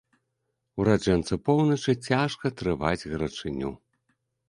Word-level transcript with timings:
Ураджэнцу 0.83 1.39
поўначы 1.51 1.97
цяжка 2.09 2.55
трываць 2.63 3.07
гарачыню. 3.15 3.69